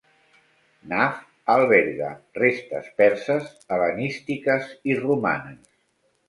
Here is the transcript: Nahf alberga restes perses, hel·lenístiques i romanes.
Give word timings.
Nahf 0.93 1.19
alberga 1.55 2.09
restes 2.43 2.87
perses, 3.03 3.53
hel·lenístiques 3.77 4.67
i 4.93 4.97
romanes. 5.03 5.71